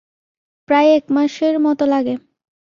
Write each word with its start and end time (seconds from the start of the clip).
প্রায় 0.69 0.89
এক 0.91 1.05
মাসের 1.09 1.55
মতো 1.59 1.83
লাগে। 1.85 2.15